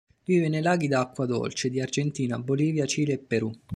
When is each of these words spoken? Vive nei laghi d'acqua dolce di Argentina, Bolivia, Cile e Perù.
Vive 0.25 0.49
nei 0.49 0.63
laghi 0.63 0.87
d'acqua 0.87 1.27
dolce 1.27 1.69
di 1.69 1.79
Argentina, 1.79 2.39
Bolivia, 2.39 2.87
Cile 2.87 3.13
e 3.13 3.19
Perù. 3.19 3.51